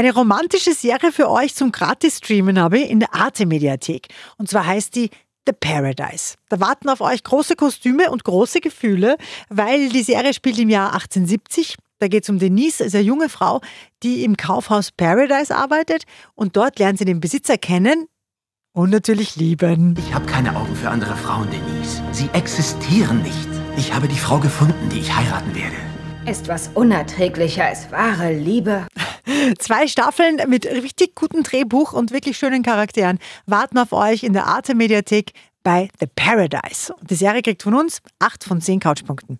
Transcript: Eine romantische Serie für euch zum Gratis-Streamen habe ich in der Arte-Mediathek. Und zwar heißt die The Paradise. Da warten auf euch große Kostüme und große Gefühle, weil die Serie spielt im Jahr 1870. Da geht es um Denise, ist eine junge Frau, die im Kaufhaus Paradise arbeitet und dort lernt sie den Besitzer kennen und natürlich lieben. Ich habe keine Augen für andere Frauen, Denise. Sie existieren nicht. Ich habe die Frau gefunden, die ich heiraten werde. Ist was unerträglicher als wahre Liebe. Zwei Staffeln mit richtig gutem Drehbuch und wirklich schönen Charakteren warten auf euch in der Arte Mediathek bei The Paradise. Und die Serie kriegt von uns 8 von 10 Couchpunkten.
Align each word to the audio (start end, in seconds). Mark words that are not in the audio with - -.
Eine 0.00 0.14
romantische 0.14 0.72
Serie 0.72 1.12
für 1.12 1.28
euch 1.28 1.54
zum 1.54 1.72
Gratis-Streamen 1.72 2.58
habe 2.58 2.78
ich 2.78 2.88
in 2.88 3.00
der 3.00 3.14
Arte-Mediathek. 3.14 4.08
Und 4.38 4.48
zwar 4.48 4.64
heißt 4.64 4.94
die 4.94 5.10
The 5.46 5.52
Paradise. 5.52 6.36
Da 6.48 6.58
warten 6.58 6.88
auf 6.88 7.02
euch 7.02 7.22
große 7.22 7.54
Kostüme 7.54 8.10
und 8.10 8.24
große 8.24 8.60
Gefühle, 8.60 9.18
weil 9.50 9.90
die 9.90 10.02
Serie 10.02 10.32
spielt 10.32 10.58
im 10.58 10.70
Jahr 10.70 10.94
1870. 10.94 11.76
Da 11.98 12.08
geht 12.08 12.22
es 12.22 12.30
um 12.30 12.38
Denise, 12.38 12.82
ist 12.82 12.94
eine 12.94 13.04
junge 13.04 13.28
Frau, 13.28 13.60
die 14.02 14.24
im 14.24 14.38
Kaufhaus 14.38 14.90
Paradise 14.90 15.54
arbeitet 15.54 16.04
und 16.34 16.56
dort 16.56 16.78
lernt 16.78 16.98
sie 16.98 17.04
den 17.04 17.20
Besitzer 17.20 17.58
kennen 17.58 18.06
und 18.72 18.88
natürlich 18.88 19.36
lieben. 19.36 19.98
Ich 19.98 20.14
habe 20.14 20.24
keine 20.24 20.56
Augen 20.56 20.74
für 20.76 20.88
andere 20.88 21.14
Frauen, 21.14 21.50
Denise. 21.50 22.02
Sie 22.12 22.30
existieren 22.32 23.20
nicht. 23.20 23.48
Ich 23.76 23.92
habe 23.92 24.08
die 24.08 24.18
Frau 24.18 24.38
gefunden, 24.38 24.88
die 24.88 25.00
ich 25.00 25.14
heiraten 25.14 25.54
werde. 25.54 25.76
Ist 26.24 26.48
was 26.48 26.70
unerträglicher 26.74 27.66
als 27.66 27.92
wahre 27.92 28.32
Liebe. 28.32 28.86
Zwei 29.58 29.86
Staffeln 29.86 30.40
mit 30.48 30.66
richtig 30.66 31.14
gutem 31.14 31.42
Drehbuch 31.42 31.92
und 31.92 32.12
wirklich 32.12 32.38
schönen 32.38 32.62
Charakteren 32.62 33.18
warten 33.46 33.78
auf 33.78 33.92
euch 33.92 34.22
in 34.22 34.32
der 34.32 34.46
Arte 34.46 34.74
Mediathek 34.74 35.32
bei 35.62 35.88
The 35.98 36.06
Paradise. 36.06 36.94
Und 36.94 37.10
die 37.10 37.14
Serie 37.14 37.42
kriegt 37.42 37.62
von 37.62 37.74
uns 37.74 38.00
8 38.18 38.44
von 38.44 38.60
10 38.60 38.80
Couchpunkten. 38.80 39.38